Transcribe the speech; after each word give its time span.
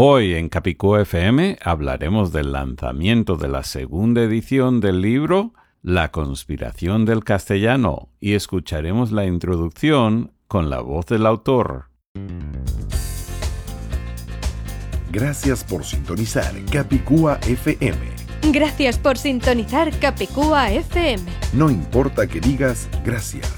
Hoy 0.00 0.34
en 0.34 0.48
Capicú 0.48 0.94
FM 0.94 1.58
hablaremos 1.60 2.30
del 2.30 2.52
lanzamiento 2.52 3.34
de 3.34 3.48
la 3.48 3.64
segunda 3.64 4.22
edición 4.22 4.78
del 4.78 5.00
libro 5.00 5.54
La 5.82 6.12
conspiración 6.12 7.04
del 7.04 7.24
castellano 7.24 8.08
y 8.20 8.34
escucharemos 8.34 9.10
la 9.10 9.26
introducción 9.26 10.30
con 10.46 10.70
la 10.70 10.82
voz 10.82 11.06
del 11.06 11.26
autor. 11.26 11.86
Gracias 15.10 15.64
por 15.64 15.84
sintonizar 15.84 16.54
Capicúa 16.70 17.40
FM. 17.48 17.98
Gracias 18.52 19.00
por 19.00 19.18
sintonizar 19.18 19.90
Capicúa 19.98 20.70
FM. 20.70 21.24
No 21.54 21.70
importa 21.70 22.28
que 22.28 22.38
digas 22.38 22.88
gracias. 23.04 23.57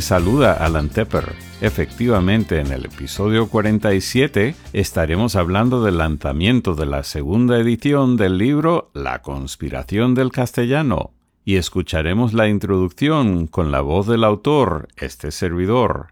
Saluda 0.00 0.54
Alan 0.54 0.88
Tepper. 0.88 1.34
Efectivamente, 1.60 2.58
en 2.58 2.72
el 2.72 2.86
episodio 2.86 3.48
47 3.48 4.54
estaremos 4.72 5.36
hablando 5.36 5.84
del 5.84 5.98
lanzamiento 5.98 6.74
de 6.74 6.86
la 6.86 7.04
segunda 7.04 7.58
edición 7.58 8.16
del 8.16 8.38
libro 8.38 8.90
La 8.92 9.22
conspiración 9.22 10.14
del 10.14 10.32
castellano 10.32 11.12
y 11.44 11.56
escucharemos 11.56 12.34
la 12.34 12.48
introducción 12.48 13.46
con 13.46 13.70
la 13.70 13.82
voz 13.82 14.06
del 14.06 14.24
autor, 14.24 14.88
este 14.96 15.30
servidor. 15.30 16.08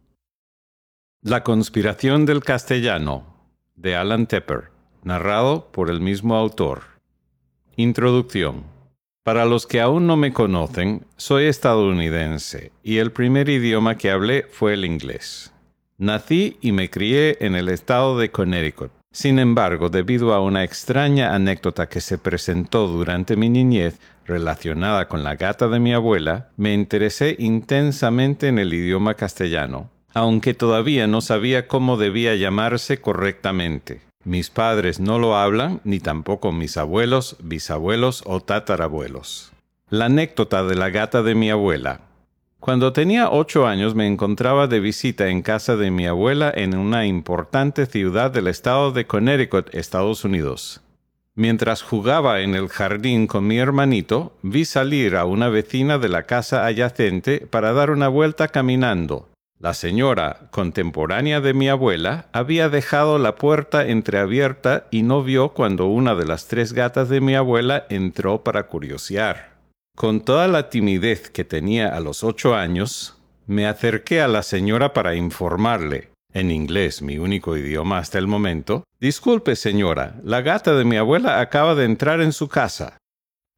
La 1.22 1.44
conspiración 1.44 2.24
del 2.24 2.42
castellano, 2.42 3.26
de 3.76 3.94
Alan 3.94 4.26
Tepper, 4.26 4.70
narrado 5.04 5.70
por 5.70 5.90
el 5.90 6.00
mismo 6.00 6.34
autor. 6.34 6.80
Introducción. 7.76 8.64
Para 9.22 9.44
los 9.44 9.66
que 9.66 9.82
aún 9.82 10.06
no 10.06 10.16
me 10.16 10.32
conocen, 10.32 11.04
soy 11.18 11.44
estadounidense 11.44 12.72
y 12.82 12.96
el 12.96 13.12
primer 13.12 13.50
idioma 13.50 13.98
que 13.98 14.10
hablé 14.10 14.46
fue 14.50 14.72
el 14.72 14.86
inglés. 14.86 15.52
Nací 15.98 16.56
y 16.62 16.72
me 16.72 16.88
crié 16.88 17.36
en 17.40 17.54
el 17.54 17.68
estado 17.68 18.18
de 18.18 18.30
Connecticut. 18.30 18.90
Sin 19.12 19.38
embargo, 19.38 19.90
debido 19.90 20.32
a 20.32 20.40
una 20.40 20.64
extraña 20.64 21.34
anécdota 21.34 21.86
que 21.86 22.00
se 22.00 22.16
presentó 22.16 22.86
durante 22.86 23.36
mi 23.36 23.50
niñez 23.50 24.00
relacionada 24.24 25.06
con 25.06 25.22
la 25.22 25.36
gata 25.36 25.68
de 25.68 25.80
mi 25.80 25.92
abuela, 25.92 26.48
me 26.56 26.72
interesé 26.72 27.36
intensamente 27.38 28.48
en 28.48 28.58
el 28.58 28.72
idioma 28.72 29.12
castellano, 29.12 29.90
aunque 30.14 30.54
todavía 30.54 31.06
no 31.06 31.20
sabía 31.20 31.68
cómo 31.68 31.96
debía 31.96 32.34
llamarse 32.34 33.00
correctamente. 33.00 34.00
Mis 34.24 34.50
padres 34.50 35.00
no 35.00 35.18
lo 35.18 35.36
hablan, 35.36 35.80
ni 35.84 35.98
tampoco 35.98 36.52
mis 36.52 36.76
abuelos, 36.76 37.36
bisabuelos 37.40 38.22
o 38.26 38.40
tatarabuelos. 38.40 39.52
La 39.88 40.06
anécdota 40.06 40.62
de 40.64 40.74
la 40.74 40.90
gata 40.90 41.22
de 41.22 41.34
mi 41.34 41.50
abuela. 41.50 42.02
Cuando 42.60 42.92
tenía 42.92 43.30
ocho 43.30 43.66
años 43.66 43.94
me 43.94 44.06
encontraba 44.06 44.66
de 44.66 44.80
visita 44.80 45.28
en 45.28 45.40
casa 45.40 45.76
de 45.76 45.90
mi 45.90 46.06
abuela 46.06 46.52
en 46.54 46.76
una 46.76 47.06
importante 47.06 47.86
ciudad 47.86 48.30
del 48.30 48.48
estado 48.48 48.92
de 48.92 49.06
Connecticut, 49.06 49.74
Estados 49.74 50.24
Unidos. 50.24 50.82
Mientras 51.34 51.80
jugaba 51.80 52.40
en 52.40 52.54
el 52.54 52.68
jardín 52.68 53.26
con 53.26 53.46
mi 53.46 53.56
hermanito, 53.56 54.36
vi 54.42 54.66
salir 54.66 55.16
a 55.16 55.24
una 55.24 55.48
vecina 55.48 55.96
de 55.96 56.10
la 56.10 56.24
casa 56.24 56.66
adyacente 56.66 57.46
para 57.48 57.72
dar 57.72 57.90
una 57.90 58.08
vuelta 58.08 58.48
caminando. 58.48 59.29
La 59.60 59.74
señora, 59.74 60.48
contemporánea 60.50 61.42
de 61.42 61.52
mi 61.52 61.68
abuela, 61.68 62.28
había 62.32 62.70
dejado 62.70 63.18
la 63.18 63.34
puerta 63.34 63.86
entreabierta 63.86 64.86
y 64.90 65.02
no 65.02 65.22
vio 65.22 65.50
cuando 65.50 65.84
una 65.84 66.14
de 66.14 66.24
las 66.24 66.48
tres 66.48 66.72
gatas 66.72 67.10
de 67.10 67.20
mi 67.20 67.34
abuela 67.34 67.84
entró 67.90 68.42
para 68.42 68.68
curiosear. 68.68 69.58
Con 69.94 70.22
toda 70.22 70.48
la 70.48 70.70
timidez 70.70 71.28
que 71.28 71.44
tenía 71.44 71.94
a 71.94 72.00
los 72.00 72.24
ocho 72.24 72.54
años, 72.54 73.18
me 73.46 73.66
acerqué 73.66 74.22
a 74.22 74.28
la 74.28 74.42
señora 74.42 74.94
para 74.94 75.14
informarle, 75.14 76.08
en 76.32 76.50
inglés, 76.50 77.02
mi 77.02 77.18
único 77.18 77.54
idioma 77.54 77.98
hasta 77.98 78.18
el 78.18 78.26
momento, 78.26 78.84
Disculpe, 79.00 79.56
señora, 79.56 80.16
la 80.22 80.42
gata 80.42 80.74
de 80.74 80.84
mi 80.84 80.98
abuela 80.98 81.40
acaba 81.40 81.74
de 81.74 81.86
entrar 81.86 82.20
en 82.20 82.34
su 82.34 82.48
casa. 82.48 82.98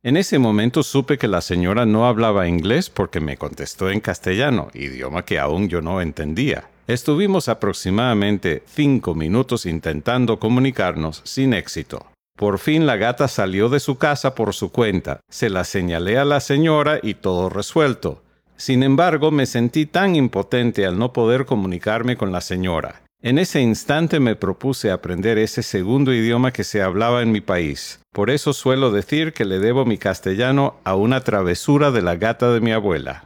En 0.05 0.17
ese 0.17 0.41
momento 0.41 0.83
supe 0.83 1.17
que 1.17 1.29
la 1.29 1.41
señora 1.41 1.87
no 1.87 2.07
hablaba 2.07 2.49
inglés 2.49 2.91
porque 2.91 3.21
me 3.21 3.37
contestó 3.37 3.89
en 3.89 4.01
castellano, 4.01 4.69
idioma 4.75 5.25
que 5.25 5.39
aún 5.39 5.69
yo 5.69 5.81
no 5.81 6.01
entendía. 6.01 6.65
Estuvimos 6.89 7.49
aproximadamente 7.49 8.65
cinco 8.67 9.15
minutos 9.15 9.65
intentando 9.65 10.41
comunicarnos 10.41 11.23
sin 11.25 11.55
éxito. 11.55 12.05
Por 12.37 12.59
fin 12.59 12.85
la 12.85 12.97
gata 12.97 13.29
salió 13.29 13.69
de 13.69 13.79
su 13.79 13.97
casa 13.97 14.35
por 14.35 14.55
su 14.55 14.73
cuenta, 14.73 15.21
se 15.31 15.49
la 15.51 15.63
señalé 15.63 16.19
a 16.19 16.25
la 16.25 16.41
señora 16.41 16.99
y 17.01 17.15
todo 17.15 17.49
resuelto. 17.49 18.25
Sin 18.57 18.83
embargo, 18.83 19.31
me 19.31 19.47
sentí 19.47 19.87
tan 19.87 20.17
impotente 20.17 20.85
al 20.85 20.99
no 20.99 21.13
poder 21.13 21.47
comunicarme 21.47 22.17
con 22.17 22.33
la 22.33 22.41
señora. 22.41 23.03
En 23.23 23.39
ese 23.39 23.61
instante 23.61 24.19
me 24.19 24.35
propuse 24.35 24.91
aprender 24.91 25.39
ese 25.39 25.63
segundo 25.63 26.13
idioma 26.13 26.53
que 26.53 26.65
se 26.65 26.83
hablaba 26.83 27.23
en 27.23 27.31
mi 27.31 27.41
país. 27.41 28.02
Por 28.13 28.29
eso 28.29 28.53
suelo 28.53 28.91
decir 28.91 29.33
que 29.33 29.47
le 29.47 29.59
debo 29.59 29.87
mi 29.87 29.97
castellano 29.97 30.77
a 30.85 30.97
una 30.97 31.23
travesura 31.23 31.91
de 31.91 32.03
la 32.03 32.17
gata 32.17 32.53
de 32.53 32.61
mi 32.61 32.71
abuela. 32.71 33.25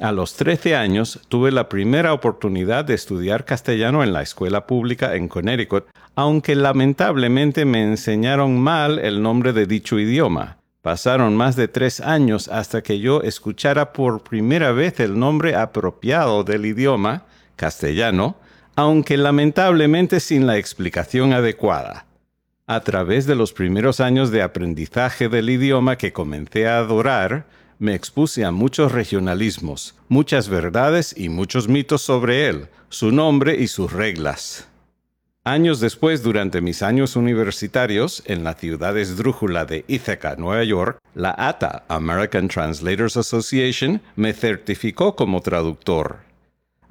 A 0.00 0.12
los 0.12 0.34
13 0.34 0.74
años 0.74 1.20
tuve 1.28 1.52
la 1.52 1.68
primera 1.68 2.14
oportunidad 2.14 2.86
de 2.86 2.94
estudiar 2.94 3.44
castellano 3.44 4.02
en 4.02 4.14
la 4.14 4.22
escuela 4.22 4.66
pública 4.66 5.14
en 5.14 5.28
Connecticut, 5.28 5.84
aunque 6.16 6.54
lamentablemente 6.54 7.66
me 7.66 7.82
enseñaron 7.82 8.58
mal 8.58 8.98
el 8.98 9.22
nombre 9.22 9.52
de 9.52 9.66
dicho 9.66 9.98
idioma. 9.98 10.56
Pasaron 10.80 11.36
más 11.36 11.54
de 11.54 11.68
tres 11.68 12.00
años 12.00 12.48
hasta 12.48 12.82
que 12.82 13.00
yo 13.00 13.20
escuchara 13.22 13.92
por 13.92 14.22
primera 14.22 14.72
vez 14.72 15.00
el 15.00 15.18
nombre 15.18 15.54
apropiado 15.54 16.44
del 16.44 16.64
idioma, 16.64 17.24
castellano, 17.56 18.36
aunque 18.74 19.18
lamentablemente 19.18 20.18
sin 20.18 20.46
la 20.46 20.56
explicación 20.56 21.34
adecuada. 21.34 22.06
A 22.66 22.80
través 22.80 23.26
de 23.26 23.34
los 23.34 23.52
primeros 23.52 24.00
años 24.00 24.30
de 24.30 24.40
aprendizaje 24.40 25.28
del 25.28 25.50
idioma 25.50 25.98
que 25.98 26.14
comencé 26.14 26.66
a 26.66 26.78
adorar, 26.78 27.46
me 27.78 27.94
expuse 27.94 28.42
a 28.42 28.52
muchos 28.52 28.90
regionalismos, 28.92 29.96
muchas 30.08 30.48
verdades 30.48 31.14
y 31.14 31.28
muchos 31.28 31.68
mitos 31.68 32.00
sobre 32.00 32.48
él, 32.48 32.68
su 32.88 33.12
nombre 33.12 33.54
y 33.54 33.68
sus 33.68 33.92
reglas. 33.92 34.66
Años 35.44 35.78
después, 35.78 36.22
durante 36.22 36.62
mis 36.62 36.82
años 36.82 37.16
universitarios 37.16 38.22
en 38.24 38.44
la 38.44 38.54
ciudad 38.54 38.96
esdrújula 38.96 39.66
de 39.66 39.84
Ithaca, 39.86 40.36
Nueva 40.36 40.64
York, 40.64 40.96
la 41.14 41.34
ATA, 41.36 41.84
American 41.88 42.48
Translators 42.48 43.18
Association, 43.18 44.00
me 44.16 44.32
certificó 44.32 45.16
como 45.16 45.42
traductor. 45.42 46.20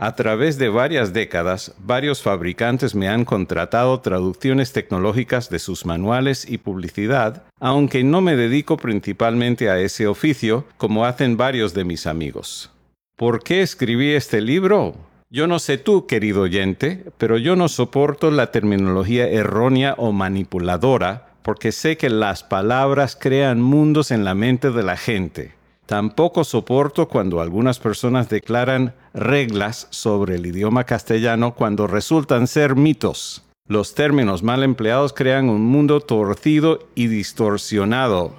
A 0.03 0.15
través 0.15 0.57
de 0.57 0.67
varias 0.67 1.13
décadas, 1.13 1.73
varios 1.77 2.21
fabricantes 2.21 2.93
me 2.93 3.07
han 3.07 3.23
contratado 3.23 4.01
traducciones 4.01 4.73
tecnológicas 4.73 5.49
de 5.49 5.59
sus 5.59 5.85
manuales 5.85 6.45
y 6.45 6.57
publicidad, 6.57 7.43
aunque 7.61 8.03
no 8.03 8.19
me 8.19 8.35
dedico 8.35 8.75
principalmente 8.75 9.69
a 9.69 9.79
ese 9.79 10.07
oficio 10.07 10.65
como 10.75 11.05
hacen 11.05 11.37
varios 11.37 11.73
de 11.73 11.85
mis 11.85 12.05
amigos. 12.05 12.69
¿Por 13.15 13.43
qué 13.43 13.61
escribí 13.61 14.09
este 14.11 14.41
libro? 14.41 14.93
Yo 15.29 15.47
no 15.47 15.57
sé 15.57 15.77
tú, 15.77 16.05
querido 16.05 16.41
oyente, 16.41 17.05
pero 17.17 17.37
yo 17.37 17.55
no 17.55 17.69
soporto 17.69 18.29
la 18.29 18.51
terminología 18.51 19.29
errónea 19.29 19.95
o 19.97 20.11
manipuladora 20.11 21.27
porque 21.43 21.71
sé 21.71 21.95
que 21.95 22.09
las 22.09 22.43
palabras 22.43 23.17
crean 23.17 23.61
mundos 23.61 24.11
en 24.11 24.25
la 24.25 24.35
mente 24.35 24.69
de 24.71 24.83
la 24.83 24.97
gente. 24.97 25.53
Tampoco 25.85 26.43
soporto 26.43 27.07
cuando 27.07 27.39
algunas 27.39 27.79
personas 27.79 28.27
declaran 28.27 28.93
reglas 29.13 29.87
sobre 29.89 30.35
el 30.35 30.45
idioma 30.45 30.85
castellano 30.85 31.55
cuando 31.55 31.87
resultan 31.87 32.47
ser 32.47 32.75
mitos. 32.75 33.43
Los 33.67 33.95
términos 33.95 34.43
mal 34.43 34.63
empleados 34.63 35.13
crean 35.13 35.49
un 35.49 35.61
mundo 35.61 36.01
torcido 36.01 36.87
y 36.95 37.07
distorsionado, 37.07 38.35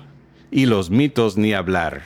y 0.50 0.66
los 0.66 0.90
mitos 0.90 1.36
ni 1.36 1.54
hablar. 1.54 2.02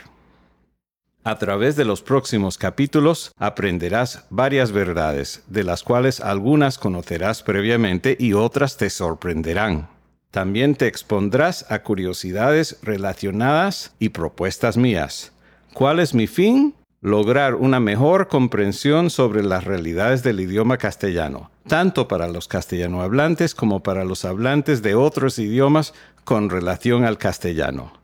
A 1.24 1.36
través 1.36 1.76
de 1.76 1.84
los 1.84 2.00
próximos 2.00 2.56
capítulos 2.56 3.32
aprenderás 3.36 4.24
varias 4.30 4.72
verdades, 4.72 5.42
de 5.48 5.64
las 5.64 5.82
cuales 5.82 6.20
algunas 6.20 6.78
conocerás 6.78 7.42
previamente 7.42 8.16
y 8.18 8.32
otras 8.32 8.76
te 8.76 8.88
sorprenderán. 8.88 9.88
También 10.30 10.74
te 10.74 10.86
expondrás 10.86 11.70
a 11.70 11.82
curiosidades 11.82 12.78
relacionadas 12.82 13.94
y 13.98 14.10
propuestas 14.10 14.76
mías. 14.76 15.32
¿Cuál 15.74 16.00
es 16.00 16.14
mi 16.14 16.26
fin? 16.26 16.74
Lograr 17.00 17.54
una 17.54 17.78
mejor 17.78 18.26
comprensión 18.26 19.10
sobre 19.10 19.44
las 19.44 19.62
realidades 19.62 20.24
del 20.24 20.40
idioma 20.40 20.78
castellano, 20.78 21.48
tanto 21.68 22.08
para 22.08 22.26
los 22.26 22.48
castellano 22.48 23.02
hablantes 23.02 23.54
como 23.54 23.84
para 23.84 24.04
los 24.04 24.24
hablantes 24.24 24.82
de 24.82 24.96
otros 24.96 25.38
idiomas 25.38 25.94
con 26.24 26.50
relación 26.50 27.04
al 27.04 27.16
castellano. 27.16 27.97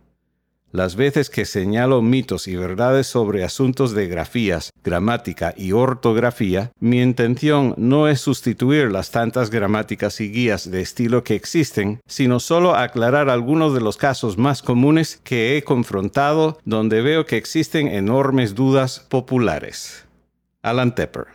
Las 0.74 0.96
veces 0.96 1.30
que 1.30 1.44
señalo 1.44 2.02
mitos 2.02 2.48
y 2.48 2.56
verdades 2.56 3.06
sobre 3.06 3.44
asuntos 3.44 3.94
de 3.94 4.08
grafías, 4.08 4.72
gramática 4.82 5.54
y 5.56 5.70
ortografía, 5.70 6.72
mi 6.80 7.00
intención 7.00 7.74
no 7.76 8.08
es 8.08 8.20
sustituir 8.20 8.90
las 8.90 9.12
tantas 9.12 9.50
gramáticas 9.50 10.20
y 10.20 10.32
guías 10.32 10.68
de 10.68 10.80
estilo 10.80 11.22
que 11.22 11.36
existen, 11.36 12.00
sino 12.08 12.40
solo 12.40 12.74
aclarar 12.74 13.30
algunos 13.30 13.72
de 13.72 13.82
los 13.82 13.96
casos 13.96 14.36
más 14.36 14.62
comunes 14.62 15.20
que 15.22 15.56
he 15.56 15.62
confrontado 15.62 16.58
donde 16.64 17.02
veo 17.02 17.24
que 17.24 17.36
existen 17.36 17.86
enormes 17.86 18.56
dudas 18.56 18.98
populares. 18.98 20.04
Alan 20.60 20.96
Tepper 20.96 21.26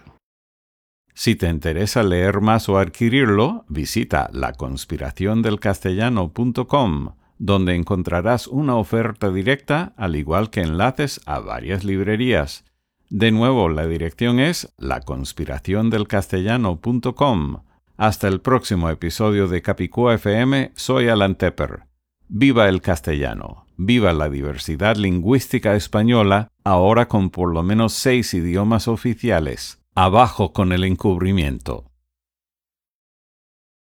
si 1.13 1.35
te 1.35 1.47
interesa 1.49 2.01
leer 2.01 2.39
más 2.39 2.69
o 2.69 2.77
adquirirlo, 2.77 3.65
visita 3.67 4.29
laconspiraciondelcastellano.com 4.31 7.18
donde 7.39 7.73
encontrarás 7.73 8.45
una 8.47 8.75
oferta 8.75 9.31
directa 9.31 9.93
al 9.97 10.15
igual 10.15 10.51
que 10.51 10.61
enlaces 10.61 11.19
a 11.25 11.39
varias 11.39 11.83
librerías. 11.83 12.65
De 13.09 13.31
nuevo, 13.31 13.69
la 13.69 13.87
dirección 13.87 14.39
es 14.39 14.71
laconspiraciondelcastellano.com. 14.77 17.63
Hasta 17.97 18.27
el 18.27 18.41
próximo 18.41 18.89
episodio 18.89 19.47
de 19.47 19.63
Capicúa 19.63 20.13
FM, 20.13 20.73
soy 20.75 21.09
Alan 21.09 21.33
Tepper. 21.35 21.85
Viva 22.27 22.69
el 22.69 22.81
castellano, 22.81 23.65
viva 23.77 24.13
la 24.13 24.29
diversidad 24.29 24.97
lingüística 24.97 25.75
española, 25.75 26.49
ahora 26.63 27.07
con 27.07 27.31
por 27.31 27.51
lo 27.51 27.63
menos 27.63 27.93
seis 27.93 28.35
idiomas 28.35 28.87
oficiales. 28.87 29.79
Abajo 29.95 30.53
con 30.53 30.71
el 30.71 30.83
encubrimiento. 30.83 31.88